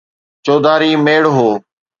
[0.45, 1.49] چوڌاري ميڙ هو.